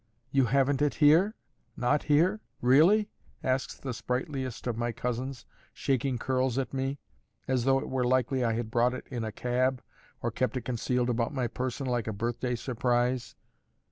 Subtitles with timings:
[0.31, 1.35] "You haven't it here?
[1.77, 2.41] not here?
[2.59, 3.07] Really?"
[3.43, 6.97] asks the sprightliest of my cousins, shaking curls at me;
[7.47, 9.83] as though it were likely I had brought it in a cab,
[10.23, 13.35] or kept it concealed about my person like a birthday surprise.